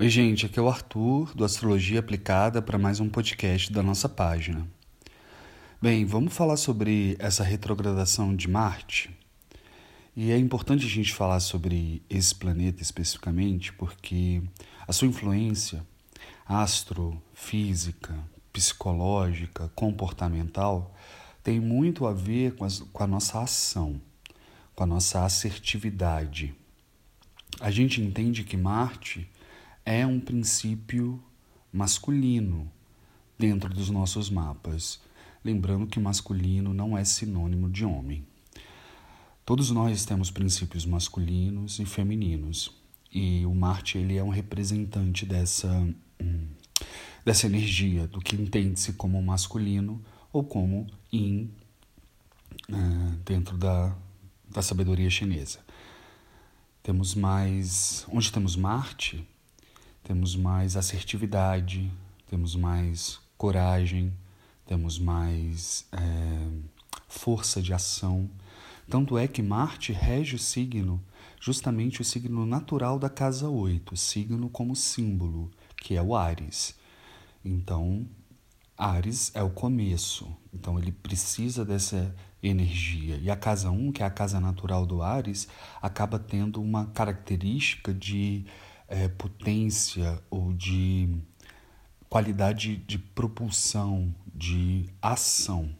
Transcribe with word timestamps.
Oi, 0.00 0.08
gente, 0.08 0.46
aqui 0.46 0.58
é 0.58 0.62
o 0.62 0.68
Arthur 0.70 1.34
do 1.34 1.44
Astrologia 1.44 2.00
Aplicada 2.00 2.62
para 2.62 2.78
mais 2.78 3.00
um 3.00 3.08
podcast 3.10 3.70
da 3.70 3.82
nossa 3.82 4.08
página. 4.08 4.66
Bem, 5.78 6.06
vamos 6.06 6.32
falar 6.32 6.56
sobre 6.56 7.16
essa 7.18 7.44
retrogradação 7.44 8.34
de 8.34 8.48
Marte. 8.48 9.14
E 10.16 10.30
é 10.30 10.38
importante 10.38 10.86
a 10.86 10.88
gente 10.88 11.12
falar 11.12 11.38
sobre 11.40 12.02
esse 12.08 12.34
planeta 12.34 12.82
especificamente 12.82 13.74
porque 13.74 14.42
a 14.88 14.92
sua 14.94 15.06
influência 15.06 15.86
astrofísica, 16.46 18.18
psicológica, 18.54 19.70
comportamental 19.74 20.96
tem 21.44 21.60
muito 21.60 22.06
a 22.06 22.14
ver 22.14 22.54
com, 22.54 22.64
as, 22.64 22.78
com 22.78 23.02
a 23.02 23.06
nossa 23.06 23.42
ação, 23.42 24.00
com 24.74 24.82
a 24.82 24.86
nossa 24.86 25.26
assertividade. 25.26 26.54
A 27.60 27.70
gente 27.70 28.00
entende 28.00 28.44
que 28.44 28.56
Marte 28.56 29.29
é 29.84 30.06
um 30.06 30.20
princípio 30.20 31.22
masculino 31.72 32.70
dentro 33.38 33.72
dos 33.72 33.90
nossos 33.90 34.30
mapas. 34.30 35.00
Lembrando 35.44 35.86
que 35.86 35.98
masculino 35.98 36.74
não 36.74 36.96
é 36.96 37.04
sinônimo 37.04 37.70
de 37.70 37.84
homem. 37.84 38.24
Todos 39.44 39.70
nós 39.70 40.04
temos 40.04 40.30
princípios 40.30 40.84
masculinos 40.86 41.78
e 41.78 41.84
femininos, 41.84 42.72
e 43.12 43.44
o 43.44 43.54
Marte 43.54 43.98
ele 43.98 44.16
é 44.16 44.22
um 44.22 44.28
representante 44.28 45.26
dessa 45.26 45.68
hum, 46.22 46.46
dessa 47.24 47.46
energia 47.46 48.06
do 48.06 48.20
que 48.20 48.36
entende-se 48.36 48.94
como 48.94 49.22
masculino 49.22 50.02
ou 50.32 50.44
como 50.44 50.86
yin 51.12 51.50
uh, 52.68 53.16
dentro 53.24 53.56
da, 53.56 53.94
da 54.48 54.62
sabedoria 54.62 55.10
chinesa. 55.10 55.60
Temos 56.82 57.14
mais, 57.14 58.06
onde 58.10 58.32
temos 58.32 58.56
Marte, 58.56 59.26
temos 60.10 60.34
mais 60.34 60.76
assertividade, 60.76 61.88
temos 62.26 62.56
mais 62.56 63.20
coragem, 63.38 64.12
temos 64.66 64.98
mais 64.98 65.86
é, 65.92 66.48
força 67.06 67.62
de 67.62 67.72
ação. 67.72 68.28
Tanto 68.88 69.16
é 69.16 69.28
que 69.28 69.40
Marte 69.40 69.92
rege 69.92 70.34
o 70.34 70.38
signo, 70.38 71.00
justamente 71.40 72.00
o 72.00 72.04
signo 72.04 72.44
natural 72.44 72.98
da 72.98 73.08
casa 73.08 73.48
8, 73.48 73.96
signo 73.96 74.50
como 74.50 74.74
símbolo, 74.74 75.48
que 75.76 75.94
é 75.94 76.02
o 76.02 76.16
Ares. 76.16 76.74
Então, 77.44 78.04
Ares 78.76 79.30
é 79.32 79.44
o 79.44 79.50
começo, 79.50 80.28
então 80.52 80.76
ele 80.76 80.90
precisa 80.90 81.64
dessa 81.64 82.12
energia. 82.42 83.16
E 83.22 83.30
a 83.30 83.36
casa 83.36 83.70
1, 83.70 83.92
que 83.92 84.02
é 84.02 84.06
a 84.06 84.10
casa 84.10 84.40
natural 84.40 84.84
do 84.84 85.02
Ares, 85.02 85.46
acaba 85.80 86.18
tendo 86.18 86.60
uma 86.60 86.86
característica 86.86 87.94
de 87.94 88.44
é, 88.90 89.08
potência 89.08 90.20
ou 90.28 90.52
de 90.52 91.08
qualidade 92.08 92.76
de 92.76 92.98
propulsão, 92.98 94.12
de 94.34 94.84
ação. 95.00 95.70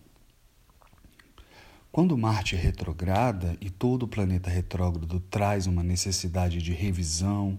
Quando 1.91 2.17
Marte 2.17 2.55
é 2.55 2.59
retrograda 2.59 3.57
e 3.61 3.69
todo 3.69 4.05
o 4.05 4.09
planeta 4.09 4.49
retrógrado 4.49 5.19
traz 5.29 5.67
uma 5.67 5.83
necessidade 5.83 6.63
de 6.63 6.73
revisão, 6.73 7.59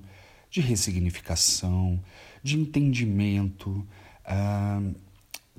de 0.49 0.61
ressignificação, 0.61 2.01
de 2.41 2.57
entendimento, 2.57 3.85
ah, 4.23 4.81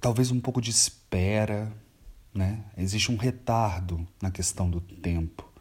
talvez 0.01 0.31
um 0.31 0.41
pouco 0.41 0.61
de 0.61 0.71
espera, 0.71 1.71
né? 2.35 2.65
Existe 2.79 3.13
um 3.13 3.17
retardo 3.17 4.07
na 4.23 4.31
questão 4.31 4.71
do 4.71 4.81
tempo. 4.81 5.52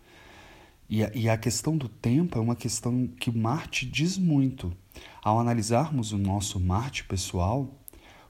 E 0.92 1.06
a, 1.06 1.12
e 1.16 1.30
a 1.30 1.38
questão 1.38 1.78
do 1.78 1.88
tempo 1.88 2.38
é 2.38 2.42
uma 2.42 2.56
questão 2.56 3.08
que 3.08 3.32
Marte 3.32 3.86
diz 3.86 4.18
muito. 4.18 4.76
Ao 5.24 5.40
analisarmos 5.40 6.12
o 6.12 6.18
nosso 6.18 6.60
Marte 6.60 7.06
pessoal, 7.06 7.74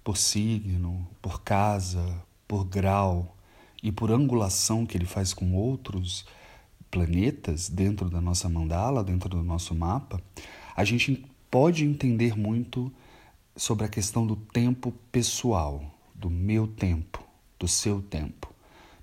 por 0.04 0.16
signo, 0.16 1.08
por 1.20 1.42
casa, 1.42 2.24
por 2.48 2.64
grau 2.64 3.36
e 3.82 3.92
por 3.92 4.12
angulação 4.12 4.86
que 4.86 4.96
ele 4.96 5.08
faz 5.08 5.34
com 5.34 5.56
outros 5.56 6.24
planetas 6.92 7.68
dentro 7.68 8.12
da 8.12 8.22
nossa 8.22 8.48
mandala, 8.48 9.04
dentro 9.04 9.28
do 9.28 9.42
nosso 9.42 9.74
mapa, 9.74 10.22
a 10.76 10.84
gente 10.84 11.26
pode 11.50 11.84
entender 11.84 12.38
muito 12.38 12.94
sobre 13.56 13.86
a 13.86 13.90
questão 13.90 14.28
do 14.28 14.36
tempo 14.36 14.94
pessoal, 15.12 15.84
do 16.14 16.30
meu 16.30 16.68
tempo, 16.68 17.24
do 17.58 17.68
seu 17.68 18.04
tempo, 18.04 18.54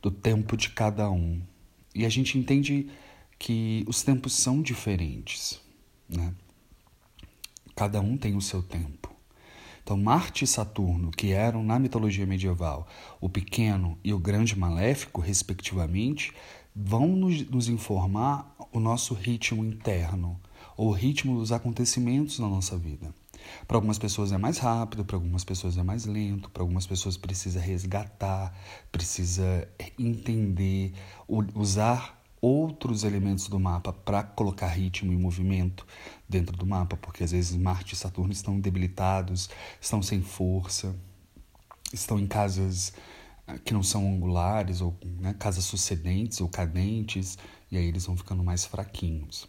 do 0.01 0.13
tempo 0.13 0.57
de 0.57 0.71
cada 0.71 1.11
um. 1.11 1.41
E 1.93 2.07
a 2.07 2.09
gente 2.09 2.39
entende 2.39 2.89
que 3.39 3.85
os 3.87 4.03
tempos 4.03 4.35
são 4.35 4.61
diferentes, 4.61 5.61
né? 6.09 6.35
Cada 7.77 8.01
um 8.01 8.17
tem 8.17 8.35
o 8.35 8.41
seu 8.41 8.63
tempo. 8.63 9.15
Então, 9.83 9.97
Marte 9.97 10.45
e 10.45 10.47
Saturno, 10.47 11.11
que 11.11 11.33
eram 11.33 11.63
na 11.63 11.79
mitologia 11.79 12.27
medieval 12.27 12.87
o 13.21 13.29
pequeno 13.29 13.97
e 14.03 14.13
o 14.13 14.19
grande 14.19 14.59
maléfico, 14.59 15.21
respectivamente, 15.21 16.35
vão 16.75 17.07
nos, 17.09 17.49
nos 17.49 17.69
informar 17.69 18.55
o 18.73 18.81
nosso 18.81 19.15
ritmo 19.15 19.65
interno, 19.65 20.39
ou 20.77 20.89
o 20.89 20.93
ritmo 20.93 21.39
dos 21.39 21.53
acontecimentos 21.53 22.39
na 22.39 22.49
nossa 22.49 22.77
vida. 22.77 23.15
Para 23.67 23.77
algumas 23.77 23.99
pessoas 23.99 24.33
é 24.33 24.39
mais 24.39 24.59
rápido, 24.59 25.05
para 25.05 25.17
algumas 25.17 25.45
pessoas 25.45 25.79
é 25.79 25.83
mais 25.83 26.05
lento, 26.05 26.51
para 26.51 26.63
algumas 26.63 26.87
pessoas 26.87 27.17
precisa 27.17 27.61
resgatar, 27.61 28.55
precisa 28.93 29.69
entender, 29.99 30.93
usar 31.55 32.18
outros 32.41 33.05
elementos 33.05 33.49
do 33.49 33.59
mapa 33.59 33.93
para 33.93 34.23
colocar 34.23 34.69
ritmo 34.69 35.13
e 35.13 35.17
movimento 35.17 35.87
dentro 36.29 36.57
do 36.57 36.67
mapa, 36.67 36.97
porque 36.97 37.25
às 37.25 37.33
vezes 37.33 37.57
Marte 37.57 37.95
e 37.95 37.97
Saturno 37.97 38.33
estão 38.33 38.61
debilitados, 38.61 39.51
estão 39.81 40.03
sem 40.03 40.23
força, 40.23 40.95
estão 41.93 42.19
em 42.19 42.27
casas 42.27 42.93
ah, 43.47 43.59
que 43.59 43.73
não 43.73 43.83
são 43.83 44.07
angulares, 44.07 44.81
ou 44.81 44.97
né, 45.21 45.35
casas 45.39 45.65
sucedentes 45.65 46.41
ou 46.41 46.49
cadentes, 46.49 47.39
e 47.71 47.77
aí 47.77 47.87
eles 47.87 48.07
vão 48.07 48.17
ficando 48.17 48.45
mais 48.45 48.65
fraquinhos. 48.65 49.49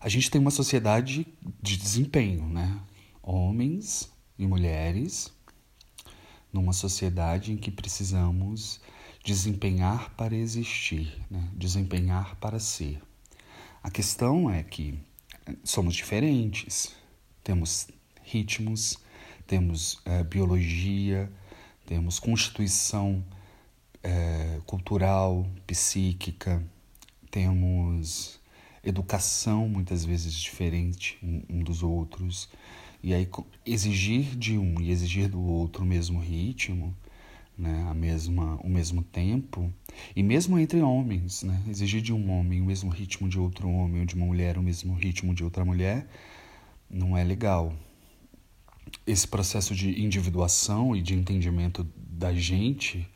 A 0.00 0.08
gente 0.08 0.30
tem 0.30 0.40
uma 0.40 0.50
sociedade 0.50 1.26
de 1.62 1.76
desempenho, 1.76 2.46
né? 2.46 2.80
Homens 3.22 4.12
e 4.38 4.46
mulheres, 4.46 5.32
numa 6.52 6.72
sociedade 6.72 7.52
em 7.52 7.56
que 7.56 7.70
precisamos 7.70 8.80
desempenhar 9.26 10.10
para 10.10 10.36
existir, 10.36 11.20
né? 11.28 11.50
desempenhar 11.52 12.36
para 12.36 12.60
ser. 12.60 13.02
A 13.82 13.90
questão 13.90 14.48
é 14.48 14.62
que 14.62 14.96
somos 15.64 15.96
diferentes, 15.96 16.94
temos 17.42 17.88
ritmos, 18.22 18.96
temos 19.44 20.00
é, 20.04 20.22
biologia, 20.22 21.28
temos 21.84 22.20
constituição 22.20 23.24
é, 24.00 24.60
cultural, 24.64 25.44
psíquica, 25.66 26.64
temos 27.28 28.38
educação 28.84 29.68
muitas 29.68 30.04
vezes 30.04 30.34
diferente 30.34 31.18
um, 31.20 31.42
um 31.50 31.64
dos 31.64 31.82
outros. 31.82 32.48
E 33.02 33.12
aí 33.12 33.28
exigir 33.64 34.36
de 34.36 34.56
um 34.56 34.80
e 34.80 34.92
exigir 34.92 35.28
do 35.28 35.40
outro 35.40 35.82
o 35.82 35.86
mesmo 35.86 36.20
ritmo 36.20 36.96
né, 37.56 37.86
a 37.88 37.94
mesma, 37.94 38.56
o 38.62 38.68
mesmo 38.68 39.02
tempo, 39.02 39.72
e 40.14 40.22
mesmo 40.22 40.58
entre 40.58 40.80
homens, 40.80 41.42
né, 41.42 41.62
exigir 41.68 42.02
de 42.02 42.12
um 42.12 42.30
homem 42.30 42.60
o 42.60 42.66
mesmo 42.66 42.90
ritmo 42.90 43.28
de 43.28 43.38
outro 43.38 43.68
homem, 43.68 44.00
ou 44.00 44.06
de 44.06 44.14
uma 44.14 44.26
mulher 44.26 44.58
o 44.58 44.62
mesmo 44.62 44.94
ritmo 44.94 45.34
de 45.34 45.42
outra 45.42 45.64
mulher, 45.64 46.06
não 46.88 47.16
é 47.16 47.24
legal. 47.24 47.72
Esse 49.06 49.26
processo 49.26 49.74
de 49.74 50.00
individuação 50.00 50.94
e 50.94 51.02
de 51.02 51.14
entendimento 51.14 51.86
da 51.96 52.32
gente 52.32 53.08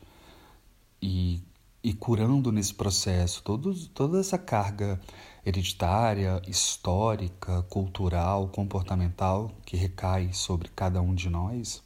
e, 1.01 1.41
e 1.83 1.93
curando 1.93 2.51
nesse 2.51 2.73
processo 2.73 3.43
todo, 3.43 3.73
toda 3.89 4.19
essa 4.19 4.37
carga 4.37 4.99
hereditária, 5.45 6.41
histórica, 6.47 7.61
cultural, 7.63 8.47
comportamental 8.49 9.51
que 9.65 9.77
recai 9.77 10.33
sobre 10.33 10.69
cada 10.69 11.01
um 11.01 11.15
de 11.15 11.29
nós 11.29 11.83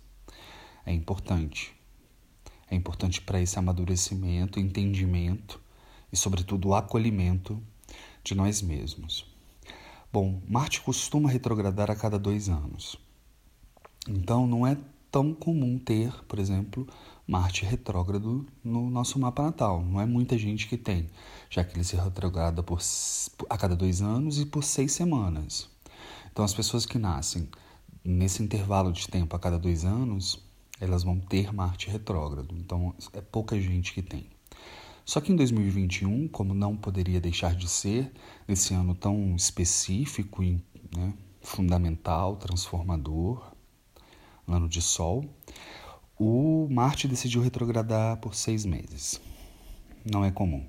é 0.86 0.94
importante 0.94 1.75
é 2.70 2.76
importante 2.76 3.22
para 3.22 3.42
esse 3.42 3.58
amadurecimento, 3.60 4.60
entendimento 4.60 5.60
e, 6.12 6.18
sobretudo, 6.18 6.70
o 6.70 6.76
acolhimento 6.76 7.62
de 8.24 8.34
nós 8.34 8.62
mesmos. 8.62 9.26
Bom, 10.12 10.42
Marte 10.48 10.82
costuma 10.82 11.30
retrogradar 11.30 11.92
a 11.92 11.96
cada 11.96 12.18
dois 12.18 12.50
anos. 12.50 12.98
Então, 14.08 14.48
não 14.48 14.66
é 14.66 14.78
tão 15.12 15.34
comum 15.34 15.78
ter, 15.78 16.12
por 16.26 16.40
exemplo, 16.40 16.88
Marte 17.28 17.66
retrógrado 17.66 18.46
no 18.64 18.90
nosso 18.90 19.20
mapa 19.20 19.44
natal. 19.44 19.84
Não 19.84 20.00
é 20.00 20.06
muita 20.06 20.38
gente 20.38 20.68
que 20.68 20.78
tem, 20.78 21.10
já 21.50 21.64
que 21.64 21.76
ele 21.76 21.84
se 21.84 21.96
retrograda 21.96 22.62
por, 22.64 22.80
a 23.50 23.58
cada 23.58 23.76
dois 23.76 24.02
anos 24.02 24.40
e 24.40 24.46
por 24.46 24.64
seis 24.64 24.92
semanas. 24.92 25.70
Então, 26.32 26.44
as 26.44 26.54
pessoas 26.54 26.86
que 26.86 26.98
nascem 26.98 27.48
nesse 28.04 28.44
intervalo 28.44 28.92
de 28.92 29.08
tempo 29.08 29.36
a 29.36 29.40
cada 29.40 29.58
dois 29.58 29.84
anos 29.86 30.45
elas 30.80 31.04
vão 31.04 31.20
ter 31.20 31.54
Marte 31.54 31.90
retrógrado. 31.90 32.56
Então 32.58 32.94
é 33.14 33.22
pouca 33.22 33.60
gente 33.60 33.94
que 33.94 34.02
tem. 34.02 34.30
Só 35.06 35.22
que 35.22 35.32
em 35.32 35.36
2021, 35.36 36.28
como 36.28 36.54
não 36.54 36.76
poderia 36.76 37.22
deixar 37.22 37.54
de 37.56 37.68
ser, 37.70 38.12
nesse 38.48 38.74
ano 38.74 38.96
tão 38.96 39.36
específico 39.36 40.44
e 40.44 40.60
né, 40.96 41.14
fundamental, 41.42 42.36
transformador, 42.38 43.54
ano 44.48 44.68
de 44.68 44.82
Sol, 44.82 45.24
o 46.18 46.68
Marte 46.72 47.08
decidiu 47.08 47.42
retrogradar 47.42 48.18
por 48.18 48.34
seis 48.34 48.66
meses. 48.66 49.22
Não 50.04 50.26
é 50.26 50.32
comum. 50.32 50.66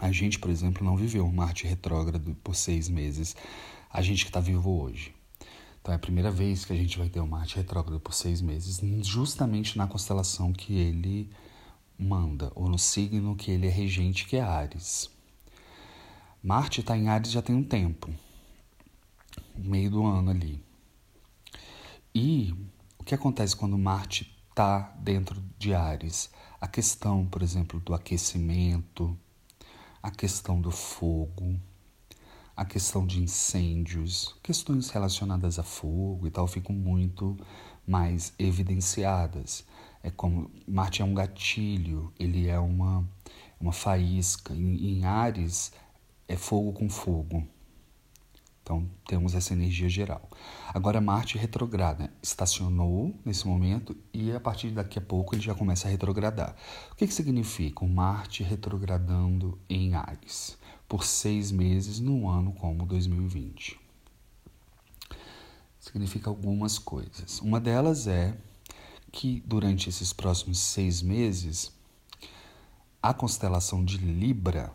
A 0.00 0.10
gente, 0.10 0.38
por 0.38 0.50
exemplo, 0.50 0.84
não 0.84 0.96
viveu 0.96 1.26
Marte 1.30 1.66
retrógrado 1.66 2.34
por 2.42 2.56
seis 2.56 2.88
meses. 2.88 3.36
A 3.90 4.02
gente 4.02 4.24
que 4.24 4.30
está 4.30 4.40
vivo 4.40 4.82
hoje. 4.82 5.14
Então 5.84 5.92
é 5.92 5.96
a 5.96 6.00
primeira 6.00 6.30
vez 6.30 6.64
que 6.64 6.72
a 6.72 6.76
gente 6.76 6.96
vai 6.96 7.10
ter 7.10 7.20
um 7.20 7.26
Marte 7.26 7.56
retrógrado 7.56 8.00
por 8.00 8.14
seis 8.14 8.40
meses, 8.40 8.80
justamente 9.06 9.76
na 9.76 9.86
constelação 9.86 10.50
que 10.50 10.78
ele 10.78 11.30
manda, 11.98 12.50
ou 12.54 12.70
no 12.70 12.78
signo 12.78 13.36
que 13.36 13.50
ele 13.50 13.66
é 13.66 13.70
regente, 13.70 14.26
que 14.26 14.38
é 14.38 14.40
Ares. 14.40 15.10
Marte 16.42 16.80
está 16.80 16.96
em 16.96 17.08
Ares 17.08 17.30
já 17.30 17.42
tem 17.42 17.54
um 17.54 17.62
tempo, 17.62 18.10
meio 19.54 19.90
do 19.90 20.06
ano 20.06 20.30
ali. 20.30 20.64
E 22.14 22.54
o 22.98 23.04
que 23.04 23.14
acontece 23.14 23.54
quando 23.54 23.76
Marte 23.76 24.34
está 24.48 24.90
dentro 24.98 25.38
de 25.58 25.74
Ares? 25.74 26.30
A 26.58 26.66
questão, 26.66 27.26
por 27.26 27.42
exemplo, 27.42 27.78
do 27.80 27.92
aquecimento, 27.92 29.14
a 30.02 30.10
questão 30.10 30.62
do 30.62 30.70
fogo, 30.70 31.60
a 32.56 32.64
questão 32.64 33.04
de 33.04 33.20
incêndios, 33.20 34.36
questões 34.42 34.90
relacionadas 34.90 35.58
a 35.58 35.62
fogo 35.62 36.26
e 36.26 36.30
tal 36.30 36.46
ficam 36.46 36.74
muito 36.74 37.36
mais 37.86 38.32
evidenciadas. 38.38 39.64
É 40.02 40.10
como 40.10 40.50
Marte 40.66 41.02
é 41.02 41.04
um 41.04 41.14
gatilho, 41.14 42.12
ele 42.18 42.48
é 42.48 42.58
uma, 42.58 43.04
uma 43.60 43.72
faísca. 43.72 44.54
Em, 44.54 44.98
em 44.98 45.04
Ares 45.04 45.72
é 46.28 46.36
fogo 46.36 46.72
com 46.72 46.88
fogo. 46.88 47.46
Então 48.62 48.88
temos 49.06 49.34
essa 49.34 49.52
energia 49.52 49.88
geral. 49.88 50.28
Agora 50.72 51.00
Marte 51.00 51.36
retrograda, 51.36 52.10
estacionou 52.22 53.14
nesse 53.24 53.46
momento 53.46 53.96
e 54.12 54.32
a 54.32 54.40
partir 54.40 54.70
daqui 54.70 54.98
a 54.98 55.02
pouco 55.02 55.34
ele 55.34 55.42
já 55.42 55.54
começa 55.54 55.88
a 55.88 55.90
retrogradar. 55.90 56.56
O 56.92 56.94
que, 56.94 57.06
que 57.06 57.12
significa 57.12 57.84
o 57.84 57.88
Marte 57.88 58.42
retrogradando 58.42 59.58
em 59.68 59.94
Ares 59.94 60.56
por 60.94 61.04
seis 61.04 61.50
meses 61.50 61.98
num 61.98 62.30
ano 62.30 62.52
como 62.52 62.86
2020? 62.86 63.80
Significa 65.80 66.30
algumas 66.30 66.78
coisas. 66.78 67.40
Uma 67.40 67.58
delas 67.58 68.06
é 68.06 68.38
que 69.10 69.42
durante 69.44 69.88
esses 69.88 70.12
próximos 70.12 70.60
seis 70.60 71.02
meses 71.02 71.72
a 73.02 73.12
constelação 73.12 73.84
de 73.84 73.96
Libra 73.96 74.72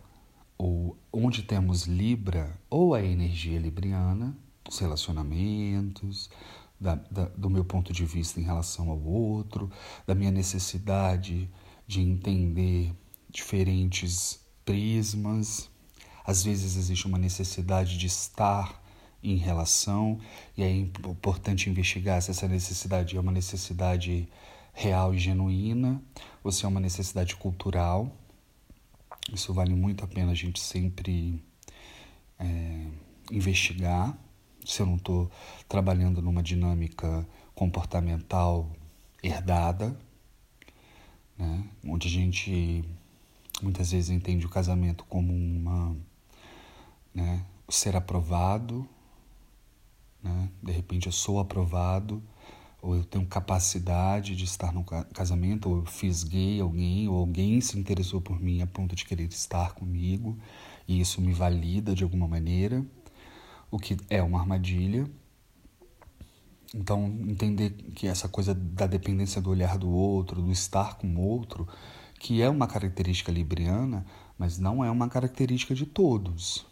ou 0.58 0.98
onde 1.10 1.42
temos 1.42 1.84
Libra, 1.84 2.54
ou 2.70 2.94
a 2.94 3.02
energia 3.02 3.58
libriana, 3.58 4.38
os 4.68 4.78
relacionamentos, 4.78 6.30
da, 6.78 6.96
da, 6.96 7.30
do 7.30 7.50
meu 7.50 7.64
ponto 7.64 7.94
de 7.94 8.04
vista 8.04 8.42
em 8.42 8.44
relação 8.44 8.90
ao 8.90 9.02
outro, 9.02 9.72
da 10.06 10.14
minha 10.14 10.32
necessidade 10.32 11.50
de 11.88 12.02
entender 12.02 12.94
diferentes 13.30 14.42
prismas. 14.66 15.69
Às 16.30 16.44
vezes 16.44 16.78
existe 16.78 17.08
uma 17.08 17.18
necessidade 17.18 17.98
de 17.98 18.06
estar 18.06 18.80
em 19.24 19.36
relação, 19.36 20.20
e 20.56 20.62
é 20.62 20.70
importante 20.72 21.68
investigar 21.68 22.22
se 22.22 22.30
essa 22.30 22.48
necessidade 22.48 23.18
é 23.18 23.20
uma 23.20 23.32
necessidade 23.32 24.30
real 24.72 25.12
e 25.12 25.18
genuína 25.18 26.00
ou 26.44 26.52
se 26.52 26.66
é 26.66 26.68
uma 26.68 26.80
necessidade 26.80 27.36
cultural. 27.36 28.16
Isso 29.34 29.52
vale 29.56 29.74
muito 29.74 30.06
a 30.06 30.08
pena 30.08 30.32
a 30.32 30.36
gente 30.36 30.60
sempre 30.60 31.44
é, 32.38 32.86
investigar. 33.32 34.16
Se 34.64 34.84
eu 34.84 34.86
não 34.86 34.98
estou 34.98 35.32
trabalhando 35.68 36.22
numa 36.22 36.44
dinâmica 36.44 37.28
comportamental 37.56 38.72
herdada, 39.24 40.00
né? 41.36 41.64
onde 41.84 42.08
a 42.08 42.12
gente 42.12 42.86
muitas 43.64 43.90
vezes 43.90 44.12
entende 44.12 44.46
o 44.46 44.50
casamento 44.50 45.04
como 45.06 45.34
uma 45.34 45.98
né, 47.14 47.46
ser 47.68 47.96
aprovado, 47.96 48.88
né? 50.24 50.50
de 50.62 50.72
repente 50.72 51.08
eu 51.08 51.12
sou 51.12 51.40
aprovado 51.40 52.22
ou 52.82 52.96
eu 52.96 53.04
tenho 53.04 53.26
capacidade 53.26 54.36
de 54.36 54.46
estar 54.46 54.72
no 54.72 54.84
casamento, 55.14 55.70
ou 55.70 55.78
eu 55.80 55.86
fisguei 55.86 56.62
alguém, 56.62 57.08
ou 57.08 57.18
alguém 57.18 57.60
se 57.60 57.78
interessou 57.78 58.22
por 58.22 58.40
mim 58.40 58.62
a 58.62 58.68
ponto 58.68 58.96
de 58.96 59.06
querer 59.06 59.28
estar 59.28 59.74
comigo, 59.74 60.38
e 60.88 61.00
isso 61.00 61.22
me 61.22 61.34
valida 61.34 61.94
de 61.94 62.04
alguma 62.04 62.28
maneira, 62.28 62.86
o 63.70 63.78
que 63.78 63.98
é 64.10 64.24
uma 64.24 64.40
armadilha. 64.40 65.10
Então, 66.74 67.08
entender 67.28 67.72
que 67.96 68.08
essa 68.08 68.30
coisa 68.30 68.54
da 68.54 68.88
dependência 68.88 69.42
do 69.42 69.50
olhar 69.50 69.78
do 69.78 69.90
outro, 69.90 70.42
do 70.42 70.52
estar 70.52 70.96
com 70.96 71.08
o 71.08 71.20
outro, 71.20 71.68
que 72.20 72.42
é 72.42 72.50
uma 72.50 72.68
característica 72.68 73.32
libriana, 73.32 74.06
mas 74.38 74.58
não 74.58 74.84
é 74.84 74.90
uma 74.90 75.10
característica 75.10 75.76
de 75.76 75.86
todos. 75.86 76.66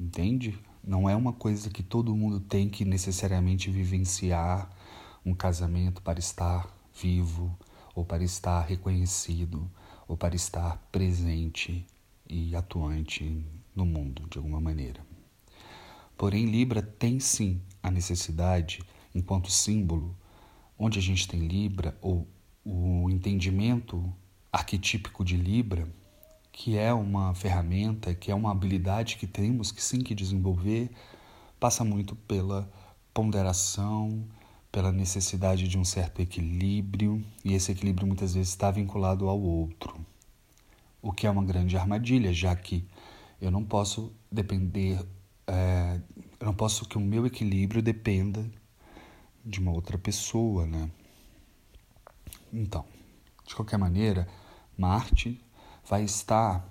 Entende? 0.00 0.58
Não 0.82 1.10
é 1.10 1.14
uma 1.14 1.30
coisa 1.30 1.68
que 1.68 1.82
todo 1.82 2.16
mundo 2.16 2.40
tem 2.40 2.70
que 2.70 2.86
necessariamente 2.86 3.70
vivenciar 3.70 4.70
um 5.26 5.34
casamento 5.34 6.00
para 6.00 6.18
estar 6.18 6.74
vivo, 6.98 7.54
ou 7.94 8.02
para 8.02 8.24
estar 8.24 8.62
reconhecido, 8.62 9.70
ou 10.08 10.16
para 10.16 10.34
estar 10.34 10.78
presente 10.90 11.86
e 12.26 12.56
atuante 12.56 13.44
no 13.76 13.84
mundo 13.84 14.26
de 14.30 14.38
alguma 14.38 14.58
maneira. 14.58 15.04
Porém, 16.16 16.46
Libra 16.46 16.80
tem 16.80 17.20
sim 17.20 17.60
a 17.82 17.90
necessidade, 17.90 18.82
enquanto 19.14 19.52
símbolo, 19.52 20.16
onde 20.78 20.98
a 20.98 21.02
gente 21.02 21.28
tem 21.28 21.46
Libra, 21.46 21.94
ou 22.00 22.26
o 22.64 23.10
entendimento 23.10 24.10
arquetípico 24.50 25.22
de 25.22 25.36
Libra, 25.36 25.86
que 26.52 26.76
é 26.76 26.92
uma 26.92 27.34
ferramenta, 27.34 28.14
que 28.14 28.30
é 28.30 28.34
uma 28.34 28.50
habilidade 28.50 29.16
que 29.16 29.26
temos 29.26 29.72
que 29.72 29.82
sim 29.82 30.00
que 30.00 30.14
desenvolver, 30.14 30.90
passa 31.58 31.84
muito 31.84 32.14
pela 32.16 32.70
ponderação, 33.12 34.24
pela 34.72 34.92
necessidade 34.92 35.66
de 35.68 35.78
um 35.78 35.84
certo 35.84 36.20
equilíbrio, 36.20 37.24
e 37.44 37.54
esse 37.54 37.72
equilíbrio 37.72 38.06
muitas 38.06 38.34
vezes 38.34 38.50
está 38.50 38.70
vinculado 38.70 39.28
ao 39.28 39.40
outro, 39.40 39.94
o 41.02 41.12
que 41.12 41.26
é 41.26 41.30
uma 41.30 41.44
grande 41.44 41.76
armadilha, 41.76 42.32
já 42.32 42.54
que 42.54 42.84
eu 43.40 43.50
não 43.50 43.64
posso 43.64 44.12
depender, 44.30 45.04
é, 45.46 46.00
eu 46.38 46.46
não 46.46 46.54
posso 46.54 46.86
que 46.86 46.98
o 46.98 47.00
meu 47.00 47.26
equilíbrio 47.26 47.82
dependa 47.82 48.48
de 49.44 49.58
uma 49.58 49.72
outra 49.72 49.96
pessoa, 49.96 50.66
né? 50.66 50.90
Então, 52.52 52.84
de 53.46 53.54
qualquer 53.54 53.78
maneira, 53.78 54.28
Marte 54.76 55.40
vai 55.86 56.04
estar 56.04 56.68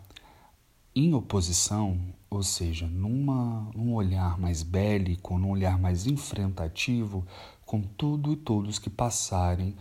em 0.96 1.14
oposição, 1.14 2.00
ou 2.30 2.44
seja, 2.44 2.88
numa, 2.88 3.72
num 3.76 3.94
olhar 3.94 4.38
mais 4.38 4.64
bélico, 4.64 5.38
num 5.38 5.52
olhar 5.52 5.80
mais 5.80 6.08
enfrentativo 6.08 7.26
com 7.66 7.82
tudo 7.82 8.34
e 8.34 8.36
todos 8.36 8.80
que 8.80 8.90
passarem 8.90 9.76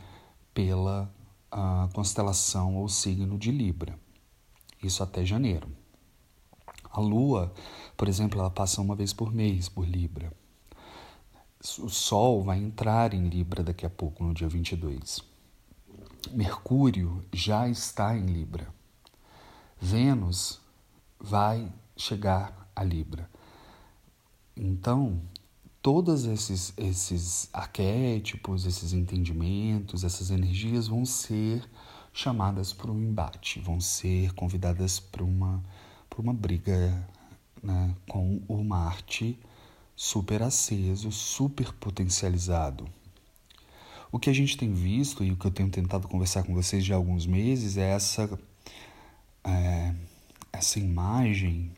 pela 0.52 1.12
uh, 1.52 1.92
constelação 1.94 2.76
ou 2.76 2.88
signo 2.88 3.38
de 3.38 3.50
Libra. 3.50 3.98
Isso 4.82 5.02
até 5.02 5.24
janeiro. 5.24 5.68
A 6.90 7.00
Lua, 7.00 7.52
por 7.96 8.08
exemplo, 8.08 8.40
ela 8.40 8.50
passa 8.50 8.80
uma 8.80 8.94
vez 8.94 9.12
por 9.12 9.32
mês 9.32 9.68
por 9.68 9.86
Libra. 9.86 10.32
O 11.80 11.88
Sol 11.88 12.42
vai 12.42 12.58
entrar 12.58 13.12
em 13.12 13.28
Libra 13.28 13.62
daqui 13.62 13.84
a 13.84 13.90
pouco, 13.90 14.22
no 14.22 14.32
dia 14.32 14.48
22. 14.48 15.20
Mercúrio 16.30 17.24
já 17.32 17.68
está 17.68 18.16
em 18.16 18.26
Libra. 18.26 18.77
Vênus 19.80 20.60
vai 21.20 21.72
chegar 21.96 22.70
a 22.74 22.82
Libra. 22.82 23.30
Então, 24.56 25.20
todos 25.80 26.24
esses, 26.24 26.72
esses 26.76 27.48
arquétipos, 27.52 28.66
esses 28.66 28.92
entendimentos, 28.92 30.04
essas 30.04 30.30
energias 30.30 30.88
vão 30.88 31.04
ser 31.04 31.68
chamadas 32.12 32.72
para 32.72 32.90
um 32.90 33.00
embate, 33.00 33.60
vão 33.60 33.80
ser 33.80 34.32
convidadas 34.34 34.98
para 34.98 35.22
uma, 35.22 35.62
uma 36.16 36.34
briga 36.34 37.08
né, 37.62 37.94
com 38.08 38.42
o 38.48 38.64
Marte 38.64 39.38
super 39.94 40.42
aceso, 40.42 41.12
super 41.12 41.72
potencializado. 41.74 42.88
O 44.10 44.18
que 44.18 44.30
a 44.30 44.32
gente 44.32 44.56
tem 44.56 44.72
visto 44.72 45.22
e 45.22 45.30
o 45.30 45.36
que 45.36 45.46
eu 45.46 45.50
tenho 45.50 45.70
tentado 45.70 46.08
conversar 46.08 46.42
com 46.42 46.54
vocês 46.54 46.84
já 46.84 46.94
há 46.94 46.96
alguns 46.96 47.26
meses 47.26 47.76
é 47.76 47.90
essa, 47.90 48.38
é, 49.44 49.94
essa 50.52 50.78
imagem 50.78 51.72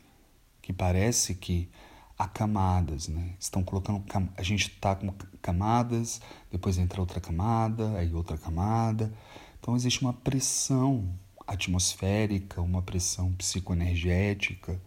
que 0.61 0.73
parece 0.73 1.35
que 1.35 1.69
há 2.17 2.27
camadas, 2.27 3.07
né? 3.07 3.33
Estão 3.39 3.63
colocando 3.63 4.03
a 4.37 4.43
gente 4.43 4.67
está 4.67 4.95
com 4.95 5.11
camadas, 5.41 6.21
depois 6.51 6.77
entra 6.77 7.01
outra 7.01 7.19
camada, 7.19 7.97
aí 7.97 8.13
outra 8.13 8.37
camada. 8.37 9.11
Então 9.59 9.75
existe 9.75 10.01
uma 10.01 10.13
pressão 10.13 11.13
atmosférica, 11.47 12.61
uma 12.61 12.81
pressão 12.81 13.33
psicoenergética, 13.33 14.79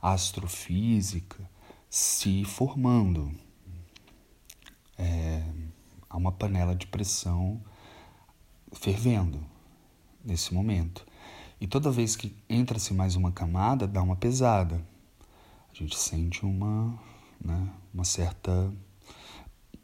astrofísica, 0.00 1.48
se 1.88 2.44
formando. 2.44 3.32
É, 4.98 5.42
há 6.08 6.16
uma 6.16 6.32
panela 6.32 6.74
de 6.74 6.86
pressão 6.86 7.60
fervendo 8.72 9.40
nesse 10.24 10.52
momento. 10.52 11.06
E 11.62 11.66
toda 11.68 11.92
vez 11.92 12.16
que 12.16 12.34
entra-se 12.50 12.92
mais 12.92 13.14
uma 13.14 13.30
camada, 13.30 13.86
dá 13.86 14.02
uma 14.02 14.16
pesada. 14.16 14.84
A 15.72 15.78
gente 15.78 15.96
sente 15.96 16.44
uma, 16.44 16.98
né, 17.40 17.68
uma 17.94 18.02
certa 18.02 18.74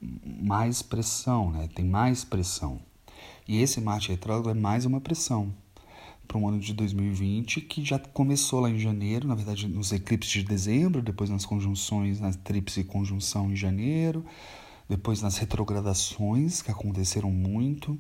mais 0.03 0.83
pressão, 0.83 1.53
né? 1.53 1.69
tem 1.73 1.85
mais 1.85 2.25
pressão. 2.25 2.81
E 3.47 3.63
esse 3.63 3.81
Marte 3.81 4.09
retrógrado 4.09 4.51
é 4.51 4.61
mais 4.61 4.87
uma 4.87 5.01
pressão 5.01 5.55
para 6.27 6.37
um 6.37 6.49
ano 6.49 6.59
de 6.59 6.75
2020 6.75 7.61
que 7.61 7.85
já 7.85 7.97
começou 7.97 8.59
lá 8.59 8.71
em 8.71 8.79
janeiro, 8.81 9.29
na 9.29 9.37
verdade 9.37 9.69
nos 9.69 9.93
eclipses 9.93 10.33
de 10.33 10.43
dezembro, 10.43 11.01
depois 11.01 11.31
nas 11.31 11.47
conjunções, 11.47 12.19
na 12.19 12.33
tríplice 12.33 12.83
conjunção 12.83 13.53
em 13.53 13.57
janeiro, 13.57 14.27
depois 14.89 15.23
nas 15.23 15.37
retrogradações 15.37 16.61
que 16.61 16.73
aconteceram 16.73 17.31
muito, 17.31 17.97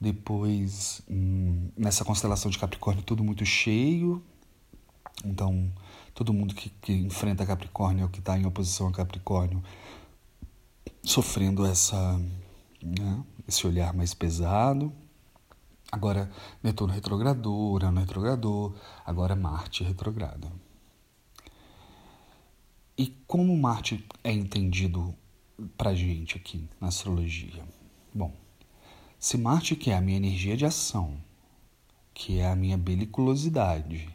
depois 0.00 1.02
hum, 1.08 1.70
nessa 1.76 2.04
constelação 2.04 2.50
de 2.50 2.58
Capricórnio 2.58 3.02
tudo 3.02 3.24
muito 3.24 3.44
cheio, 3.44 4.22
então 5.24 5.72
todo 6.14 6.32
mundo 6.32 6.54
que, 6.54 6.70
que 6.80 6.92
enfrenta 6.92 7.46
Capricórnio 7.46 8.04
ou 8.04 8.10
que 8.10 8.20
está 8.20 8.38
em 8.38 8.46
oposição 8.46 8.88
a 8.88 8.92
Capricórnio 8.92 9.62
sofrendo 11.02 11.64
essa, 11.64 12.20
né, 12.82 13.24
esse 13.46 13.66
olhar 13.66 13.92
mais 13.94 14.14
pesado. 14.14 14.92
Agora 15.90 16.30
Netuno 16.62 16.92
retrogradou, 16.92 17.72
Urano 17.72 18.00
retrogradou, 18.00 18.74
agora 19.06 19.34
Marte 19.34 19.82
retrograda. 19.82 20.52
E 22.96 23.16
como 23.26 23.56
Marte 23.56 24.04
é 24.22 24.32
entendido 24.32 25.14
para 25.76 25.94
gente 25.94 26.36
aqui 26.36 26.68
na 26.80 26.88
astrologia? 26.88 27.64
Bom, 28.12 28.34
se 29.20 29.36
Marte 29.36 29.74
que 29.74 29.90
é 29.90 29.96
a 29.96 30.00
minha 30.00 30.16
energia 30.16 30.56
de 30.56 30.64
ação, 30.64 31.14
que 32.14 32.38
é 32.38 32.48
a 32.48 32.54
minha 32.54 32.78
beliculosidade, 32.78 34.08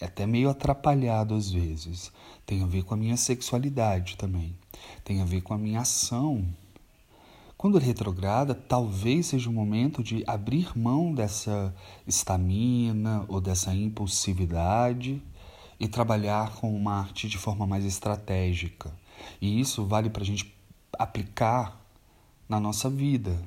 é 0.00 0.06
até 0.06 0.26
meio 0.26 0.48
atrapalhado 0.48 1.34
às 1.34 1.50
vezes, 1.50 2.10
tem 2.46 2.62
a 2.62 2.66
ver 2.66 2.84
com 2.84 2.94
a 2.94 2.96
minha 2.96 3.18
sexualidade 3.18 4.16
também, 4.16 4.54
tem 5.04 5.20
a 5.20 5.26
ver 5.26 5.42
com 5.42 5.52
a 5.52 5.58
minha 5.58 5.80
ação. 5.80 6.42
Quando 7.58 7.76
retrograda, 7.76 8.54
talvez 8.54 9.26
seja 9.26 9.50
o 9.50 9.52
momento 9.52 10.02
de 10.02 10.24
abrir 10.26 10.78
mão 10.78 11.12
dessa 11.12 11.74
estamina 12.06 13.26
ou 13.28 13.42
dessa 13.42 13.74
impulsividade 13.74 15.20
e 15.78 15.86
trabalhar 15.86 16.54
com 16.54 16.78
Marte 16.78 17.28
de 17.28 17.36
forma 17.36 17.66
mais 17.66 17.84
estratégica. 17.84 18.90
E 19.40 19.60
isso 19.60 19.84
vale 19.84 20.08
para 20.08 20.22
a 20.22 20.26
gente 20.26 20.54
aplicar 20.98 21.78
na 22.48 22.58
nossa 22.58 22.88
vida, 22.88 23.38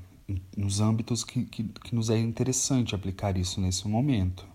nos 0.56 0.80
âmbitos 0.80 1.24
que, 1.24 1.46
que, 1.46 1.64
que 1.64 1.96
nos 1.96 2.10
é 2.10 2.18
interessante 2.18 2.96
aplicar 2.96 3.38
isso 3.38 3.60
nesse 3.60 3.88
momento. 3.88 4.46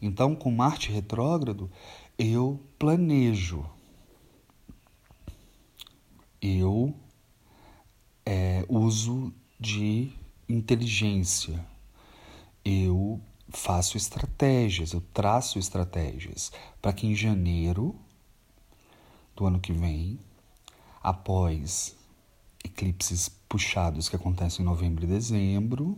Então, 0.00 0.34
com 0.34 0.50
Marte 0.50 0.90
retrógrado, 0.90 1.70
eu 2.18 2.60
planejo, 2.78 3.64
eu 6.40 6.94
é, 8.24 8.64
uso 8.68 9.32
de 9.58 10.12
inteligência. 10.48 11.64
Eu 12.64 13.20
faço 13.48 13.96
estratégias, 13.96 14.92
eu 14.92 15.00
traço 15.12 15.58
estratégias 15.58 16.52
para 16.80 16.92
que 16.92 17.06
em 17.06 17.14
janeiro 17.14 17.94
do 19.36 19.46
ano 19.46 19.60
que 19.60 19.72
vem, 19.72 20.18
após 21.02 21.96
eclipses 22.64 23.28
puxados 23.54 24.08
que 24.08 24.16
acontecem 24.16 24.64
em 24.64 24.68
novembro 24.68 25.04
e 25.04 25.06
dezembro, 25.06 25.96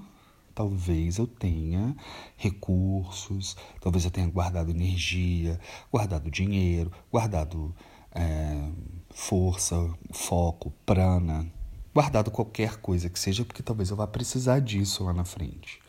talvez 0.54 1.16
eu 1.16 1.26
tenha 1.26 1.96
recursos, 2.36 3.56
talvez 3.80 4.04
eu 4.04 4.10
tenha 4.10 4.28
guardado 4.28 4.70
energia, 4.70 5.58
guardado 5.90 6.30
dinheiro, 6.30 6.92
guardado 7.10 7.74
é, 8.14 8.68
força, 9.08 9.74
foco, 10.12 10.70
prana, 10.84 11.50
guardado 11.94 12.30
qualquer 12.30 12.76
coisa 12.76 13.08
que 13.08 13.18
seja, 13.18 13.42
porque 13.42 13.62
talvez 13.62 13.88
eu 13.88 13.96
vá 13.96 14.06
precisar 14.06 14.58
disso 14.60 15.02
lá 15.04 15.14
na 15.14 15.24
frente. 15.24 15.80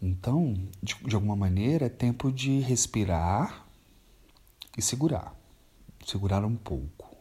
Então, 0.00 0.54
de, 0.80 0.94
de 0.94 1.16
alguma 1.16 1.34
maneira, 1.34 1.86
é 1.86 1.88
tempo 1.88 2.30
de 2.30 2.60
respirar 2.60 3.66
e 4.78 4.80
segurar. 4.80 5.34
Segurar 6.06 6.44
um 6.44 6.54
pouco. 6.54 7.11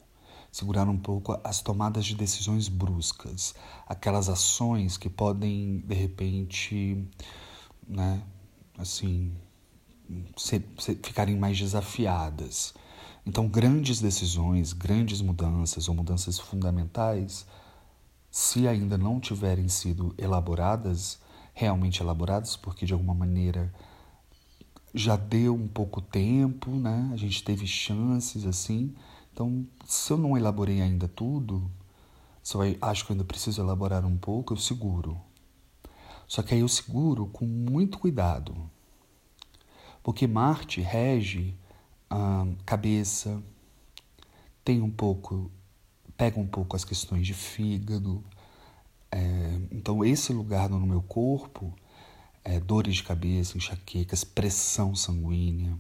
Segurar 0.52 0.88
um 0.90 0.98
pouco 0.98 1.40
as 1.44 1.62
tomadas 1.62 2.06
de 2.06 2.16
decisões 2.16 2.68
bruscas, 2.68 3.56
aquelas 3.88 4.28
ações 4.28 4.98
que 4.98 5.10
podem, 5.10 5.80
de 5.88 5.96
repente, 5.96 7.08
né, 7.88 8.22
assim, 8.78 9.32
ser, 10.36 10.68
ser, 10.78 11.00
ficarem 11.02 11.38
mais 11.38 11.58
desafiadas. 11.58 12.74
Então, 13.26 13.48
grandes 13.48 14.02
decisões, 14.02 14.74
grandes 14.74 15.22
mudanças 15.22 15.88
ou 15.88 15.96
mudanças 15.96 16.38
fundamentais 16.38 17.46
se 18.32 18.68
ainda 18.68 18.98
não 18.98 19.20
tiverem 19.20 19.68
sido 19.68 20.16
elaboradas, 20.18 21.20
realmente 21.54 22.02
elaboradas, 22.02 22.56
porque 22.56 22.86
de 22.86 22.94
alguma 22.94 23.14
maneira 23.14 23.72
já 24.94 25.16
deu 25.16 25.54
um 25.54 25.68
pouco 25.68 26.02
tempo, 26.02 26.72
né? 26.72 27.10
A 27.14 27.18
gente 27.18 27.44
teve 27.44 27.68
chances 27.68 28.46
assim. 28.46 28.96
Então, 29.34 29.66
se 29.86 30.12
eu 30.12 30.18
não 30.18 30.38
elaborei 30.38 30.82
ainda 30.82 31.08
tudo, 31.08 31.70
se 32.44 32.56
eu 32.56 32.62
acho 32.82 33.06
que 33.06 33.12
eu 33.12 33.14
ainda 33.16 33.24
preciso 33.24 33.62
elaborar 33.62 34.06
um 34.06 34.18
pouco, 34.18 34.54
eu 34.54 34.58
seguro. 34.58 35.20
Só 36.28 36.42
que 36.42 36.54
aí 36.54 36.62
eu 36.62 36.68
seguro 36.68 37.28
com 37.28 37.46
muito 37.46 38.00
cuidado. 38.00 38.56
Porque 40.04 40.28
Marte 40.28 40.82
rege 40.82 41.56
a 42.10 42.46
cabeça, 42.66 43.42
tem 44.64 44.82
um 44.82 44.90
pouco 44.90 45.52
pega 46.22 46.40
um 46.40 46.46
pouco 46.46 46.76
as 46.76 46.86
questões 46.86 47.26
de 47.26 47.34
fígado. 47.34 48.24
É, 49.12 49.60
então, 49.72 50.06
esse 50.06 50.32
lugar 50.32 50.70
no 50.70 50.80
meu 50.86 51.02
corpo, 51.02 51.74
é, 52.44 52.60
dores 52.60 52.98
de 52.98 53.04
cabeça, 53.04 53.58
enxaquecas, 53.58 54.24
pressão 54.24 54.94
sanguínea, 54.96 55.76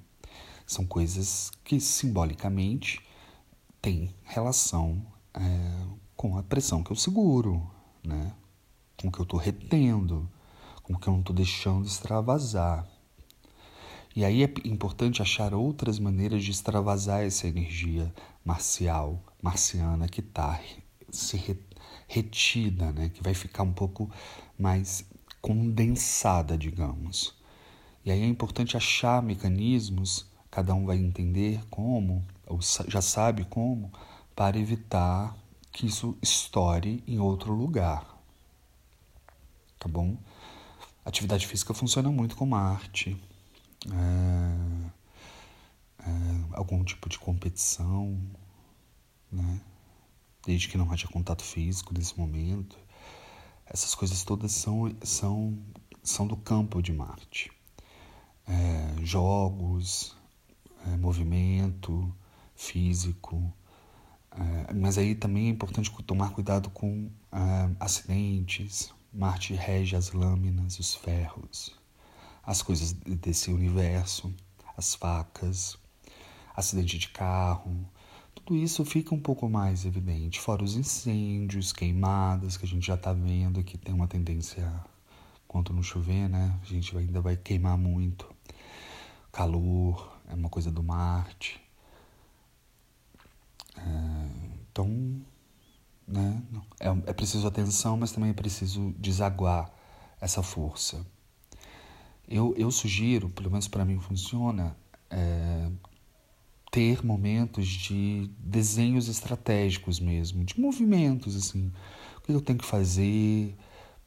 são 0.66 0.84
coisas 0.84 1.52
que 1.64 1.80
simbolicamente 1.80 3.06
têm 3.82 4.14
relação 4.24 5.06
é, 5.34 5.42
com 6.16 6.38
a 6.38 6.44
pressão 6.44 6.84
que 6.84 6.92
eu 6.92 6.96
seguro, 6.96 7.70
né? 8.04 8.34
com 8.98 9.08
o 9.08 9.12
que 9.12 9.20
eu 9.20 9.24
estou 9.24 9.40
retendo, 9.40 10.30
com 10.84 10.94
o 10.94 11.00
que 11.00 11.08
eu 11.08 11.14
não 11.14 11.22
estou 11.22 11.36
deixando 11.36 11.86
extravasar. 11.86 12.88
E 14.16 14.24
aí 14.26 14.44
é 14.44 14.54
importante 14.66 15.22
achar 15.22 15.54
outras 15.54 15.98
maneiras 15.98 16.44
de 16.44 16.52
extravasar 16.52 17.24
essa 17.24 17.48
energia 17.48 18.14
marcial, 18.44 19.24
marciana 19.42 20.08
que 20.08 20.20
está 20.20 20.60
se 21.10 21.58
retida, 22.08 22.92
né? 22.92 23.10
que 23.10 23.24
vai 23.24 23.34
ficar 23.34 23.64
um 23.64 23.74
pouco 23.74 24.12
mais 24.60 25.06
condensada, 25.42 26.58
digamos. 26.58 27.34
E 28.06 28.12
aí 28.12 28.22
é 28.22 28.28
importante 28.28 28.78
achar 28.78 29.22
mecanismos, 29.24 30.28
cada 30.50 30.74
um 30.74 30.86
vai 30.86 30.98
entender 30.98 31.62
como, 31.70 32.24
já 32.88 33.02
sabe 33.02 33.46
como, 33.46 33.92
para 34.36 34.58
evitar 34.58 35.36
que 35.72 35.86
isso 35.88 36.18
estoure 36.22 37.04
em 37.08 37.20
outro 37.20 37.54
lugar. 37.54 38.18
Tá 39.80 39.88
bom? 39.88 40.18
atividade 41.06 41.48
física 41.48 41.74
funciona 41.74 42.12
muito 42.12 42.36
com 42.36 42.46
Marte. 42.46 43.18
É, 43.88 44.92
é, 46.00 46.10
algum 46.54 46.84
tipo 46.84 47.10
de 47.10 47.18
competição, 47.18 48.20
né? 49.32 49.62
Desde 50.46 50.68
que 50.68 50.78
não 50.78 50.92
haja 50.92 51.08
contato 51.08 51.44
físico 51.44 51.94
nesse 51.94 52.18
momento. 52.18 52.78
Essas 53.66 53.96
coisas 53.96 54.24
todas 54.24 54.52
são, 54.52 54.94
são, 55.04 55.58
são 56.04 56.28
do 56.28 56.36
campo 56.36 56.82
de 56.82 56.92
Marte. 56.92 57.52
É, 58.48 59.06
jogos, 59.06 60.16
é, 60.86 60.98
movimento 60.98 62.14
físico. 62.62 63.54
É, 64.32 64.74
mas 64.74 64.98
aí 64.98 65.16
também 65.16 65.48
é 65.48 65.50
importante 65.50 65.92
tomar 66.04 66.32
cuidado 66.32 66.70
com 66.70 67.10
é, 67.32 67.70
acidentes. 67.80 68.94
Marte 69.14 69.54
rege 69.54 69.96
as 69.96 70.12
lâminas, 70.14 70.80
os 70.80 70.96
ferros, 70.96 71.76
as 72.44 72.62
coisas 72.62 72.94
desse 72.94 73.52
universo, 73.52 74.34
as 74.78 74.96
facas, 74.96 75.78
acidente 76.56 76.98
de 76.98 77.10
carro, 77.10 77.86
tudo 78.34 78.56
isso 78.56 78.84
fica 78.86 79.14
um 79.14 79.20
pouco 79.20 79.50
mais 79.50 79.86
evidente, 79.86 80.40
fora 80.40 80.64
os 80.64 80.76
incêndios, 80.76 81.74
queimadas, 81.74 82.58
que 82.58 82.66
a 82.66 82.68
gente 82.68 82.88
já 82.88 82.96
está 82.96 83.14
vendo 83.14 83.64
que 83.64 83.78
tem 83.78 83.94
uma 83.94 84.08
tendência, 84.08 84.66
quanto 85.48 85.74
não 85.74 85.84
chover, 85.84 86.30
né? 86.30 86.58
A 86.62 86.66
gente 86.66 86.98
ainda 86.98 87.22
vai 87.22 87.36
queimar 87.36 87.78
muito. 87.78 88.26
Calor, 89.32 90.18
é 90.30 90.34
uma 90.34 90.50
coisa 90.50 90.72
do 90.72 90.82
Marte. 90.82 91.62
Então, 94.72 95.22
né, 96.08 96.42
é, 96.80 96.90
é 97.08 97.14
preciso 97.14 97.48
atenção, 97.48 97.98
mas 97.98 98.12
também 98.12 98.30
é 98.30 98.34
preciso 98.34 98.94
desaguar 98.98 99.72
essa 100.20 100.42
força. 100.42 101.06
Eu, 102.28 102.54
eu 102.58 102.72
sugiro, 102.72 103.30
pelo 103.30 103.50
menos 103.50 103.68
para 103.68 103.84
mim 103.84 104.00
funciona, 104.00 104.76
é, 105.10 105.70
ter 106.72 107.06
momentos 107.06 107.68
de 107.68 108.32
desenhos 108.40 109.10
estratégicos 109.10 110.00
mesmo, 110.00 110.44
de 110.46 110.60
movimentos 110.60 111.36
assim. 111.36 111.72
O 112.18 112.22
que 112.22 112.32
eu 112.32 112.42
tenho 112.42 112.60
que 112.60 112.66
fazer, 112.66 113.56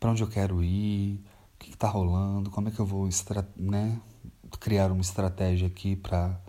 para 0.00 0.10
onde 0.10 0.22
eu 0.22 0.28
quero 0.28 0.62
ir, 0.62 1.20
o 1.54 1.58
que 1.58 1.70
está 1.70 1.88
rolando, 1.88 2.50
como 2.50 2.68
é 2.68 2.70
que 2.70 2.80
eu 2.80 2.86
vou 2.86 3.08
né, 3.56 4.00
criar 4.60 4.90
uma 4.90 5.02
estratégia 5.02 5.66
aqui 5.66 5.94
para 5.94 6.40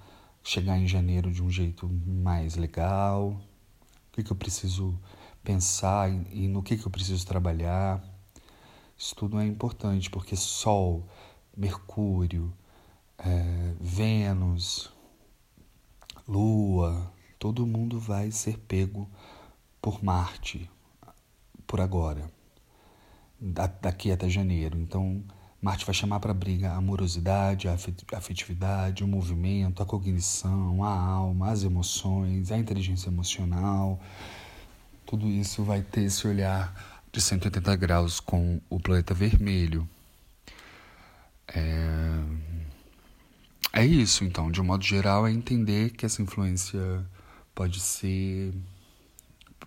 chegar 0.45 0.77
em 0.77 0.87
janeiro 0.87 1.31
de 1.31 1.41
um 1.41 1.49
jeito 1.49 1.89
mais 1.89 2.55
legal, 2.55 3.29
o 3.29 4.11
que, 4.11 4.23
que 4.23 4.31
eu 4.31 4.35
preciso 4.37 4.97
pensar 5.43 6.07
e 6.31 6.47
no 6.47 6.61
que, 6.61 6.77
que 6.77 6.85
eu 6.85 6.91
preciso 6.91 7.25
trabalhar. 7.25 8.03
Isso 8.95 9.15
tudo 9.15 9.39
é 9.39 9.45
importante 9.45 10.09
porque 10.09 10.35
Sol, 10.35 11.09
Mercúrio, 11.57 12.53
é, 13.17 13.73
Vênus, 13.81 14.93
Lua, 16.27 17.11
todo 17.39 17.65
mundo 17.65 17.99
vai 17.99 18.31
ser 18.31 18.59
pego 18.59 19.09
por 19.81 20.03
Marte 20.03 20.69
por 21.65 21.81
agora, 21.81 22.31
daqui 23.81 24.11
até 24.11 24.29
janeiro. 24.29 24.79
Então, 24.79 25.23
Marte 25.65 25.83
vai 25.83 25.95
chamar 25.95 26.19
para 26.19 26.31
briga 26.31 26.69
a 26.69 26.75
amorosidade, 26.75 27.67
a 27.67 27.73
afetividade, 28.15 29.03
o 29.03 29.07
movimento, 29.07 29.81
a 29.81 29.85
cognição, 29.85 30.83
a 30.83 30.95
alma, 30.95 31.49
as 31.49 31.63
emoções, 31.63 32.51
a 32.51 32.57
inteligência 32.59 33.09
emocional. 33.09 33.99
Tudo 35.07 35.27
isso 35.27 35.63
vai 35.63 35.81
ter 35.81 36.03
esse 36.03 36.27
olhar 36.27 37.01
de 37.11 37.19
180 37.19 37.75
graus 37.77 38.19
com 38.19 38.61
o 38.69 38.79
planeta 38.79 39.15
vermelho. 39.15 39.89
É, 41.47 42.19
é 43.73 43.85
isso, 43.87 44.23
então, 44.23 44.51
de 44.51 44.61
um 44.61 44.65
modo 44.65 44.83
geral, 44.83 45.25
é 45.25 45.31
entender 45.31 45.93
que 45.93 46.05
essa 46.05 46.21
influência 46.21 47.03
pode 47.55 47.79
ser. 47.79 48.53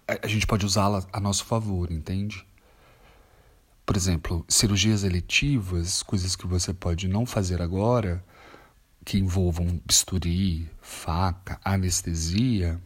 A 0.07 0.29
gente 0.29 0.47
pode 0.47 0.65
usá-la 0.65 1.05
a 1.13 1.19
nosso 1.19 1.45
favor, 1.45 1.91
entende? 1.91 2.47
Por 3.89 3.97
exemplo, 3.97 4.45
cirurgias 4.47 5.03
eletivas, 5.03 6.03
coisas 6.03 6.37
que 6.37 6.47
você 6.47 6.75
pode 6.75 7.09
não 7.09 7.25
fazer 7.25 7.63
agora, 7.63 8.23
que 9.03 9.17
envolvam 9.17 9.81
bisturi, 9.83 10.71
faca, 10.83 11.59
anestesia, 11.65 12.79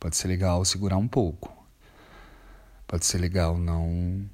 pode 0.00 0.16
ser 0.16 0.26
legal 0.26 0.64
segurar 0.64 0.96
um 0.96 1.06
pouco. 1.06 1.56
Pode 2.88 3.06
ser 3.06 3.18
legal 3.18 3.56
não 3.56 4.28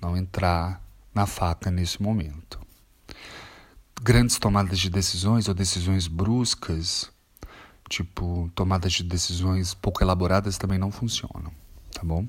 não 0.00 0.16
entrar 0.16 0.82
na 1.14 1.26
faca 1.26 1.70
nesse 1.70 2.02
momento. 2.02 2.58
Grandes 4.00 4.38
tomadas 4.38 4.78
de 4.78 4.88
decisões 4.88 5.46
ou 5.46 5.52
decisões 5.52 6.08
bruscas, 6.08 7.10
tipo 7.86 8.50
tomadas 8.54 8.94
de 8.94 9.02
decisões 9.02 9.74
pouco 9.74 10.02
elaboradas 10.02 10.56
também 10.56 10.78
não 10.78 10.90
funcionam, 10.90 11.52
tá 11.92 12.02
bom? 12.02 12.26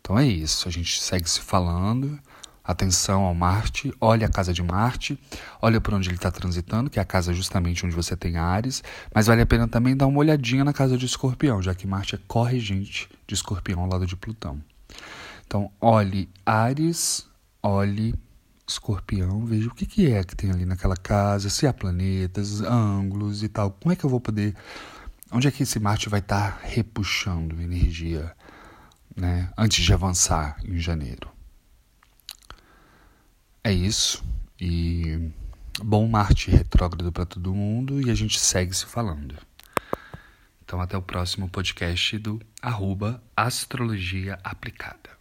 Então 0.00 0.18
é 0.18 0.26
isso, 0.26 0.68
a 0.68 0.70
gente 0.70 1.00
segue 1.00 1.28
se 1.28 1.40
falando. 1.40 2.18
Atenção 2.64 3.22
ao 3.22 3.34
Marte, 3.34 3.94
olha 3.98 4.26
a 4.26 4.30
casa 4.30 4.52
de 4.52 4.62
Marte, 4.62 5.18
olha 5.62 5.80
por 5.80 5.94
onde 5.94 6.10
ele 6.10 6.16
está 6.16 6.30
transitando, 6.30 6.90
que 6.90 6.98
é 6.98 7.02
a 7.02 7.04
casa 7.04 7.32
justamente 7.32 7.86
onde 7.86 7.94
você 7.94 8.14
tem 8.14 8.36
Ares, 8.36 8.84
mas 9.14 9.26
vale 9.26 9.40
a 9.40 9.46
pena 9.46 9.66
também 9.66 9.96
dar 9.96 10.06
uma 10.06 10.18
olhadinha 10.18 10.62
na 10.62 10.72
casa 10.74 10.98
de 10.98 11.06
Escorpião, 11.06 11.62
já 11.62 11.74
que 11.74 11.86
Marte 11.86 12.14
é 12.14 12.18
corregente 12.28 13.08
de 13.26 13.34
Escorpião 13.34 13.80
ao 13.80 13.88
lado 13.88 14.04
de 14.04 14.14
Plutão. 14.14 14.62
Então, 15.46 15.70
olhe 15.80 16.28
Ares, 16.44 17.26
olhe 17.62 18.14
Escorpião, 18.68 19.46
veja 19.46 19.68
o 19.68 19.74
que, 19.74 19.86
que 19.86 20.12
é 20.12 20.22
que 20.22 20.36
tem 20.36 20.50
ali 20.50 20.66
naquela 20.66 20.96
casa, 20.96 21.48
se 21.48 21.66
há 21.66 21.72
planetas, 21.72 22.60
ângulos 22.60 23.42
e 23.42 23.48
tal. 23.48 23.70
Como 23.70 23.94
é 23.94 23.96
que 23.96 24.04
eu 24.04 24.10
vou 24.10 24.20
poder. 24.20 24.54
Onde 25.32 25.48
é 25.48 25.50
que 25.50 25.62
esse 25.62 25.80
Marte 25.80 26.10
vai 26.10 26.20
estar 26.20 26.52
tá 26.52 26.58
repuxando 26.62 27.60
energia? 27.62 28.36
Né, 29.18 29.50
antes 29.58 29.84
de 29.84 29.92
avançar 29.92 30.56
em 30.64 30.78
janeiro. 30.78 31.28
É 33.64 33.72
isso. 33.72 34.24
E 34.60 35.30
bom 35.82 36.06
Marte 36.08 36.50
retrógrado 36.50 37.12
para 37.12 37.26
todo 37.26 37.54
mundo 37.54 38.00
e 38.00 38.10
a 38.10 38.14
gente 38.14 38.38
segue 38.38 38.74
se 38.74 38.86
falando. 38.86 39.36
Então 40.64 40.80
até 40.80 40.96
o 40.96 41.02
próximo 41.02 41.48
podcast 41.48 42.18
do 42.18 42.40
arroba 42.62 43.22
Astrologia 43.36 44.38
Aplicada. 44.44 45.17